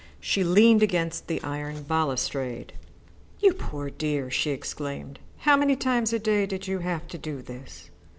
She 0.19 0.43
leaned 0.43 0.81
against 0.81 1.27
the 1.27 1.39
iron 1.43 1.83
balustrade. 1.83 2.73
"You 3.39 3.53
poor 3.53 3.91
dear!" 3.91 4.31
she 4.31 4.49
exclaimed. 4.49 5.19
"How 5.45 5.55
many 5.55 5.75
times 5.75 6.11
a 6.11 6.17
day 6.17 6.47
did 6.47 6.67
you 6.67 6.79
have 6.79 7.07
to 7.09 7.19
do 7.19 7.43
this?" 7.43 7.91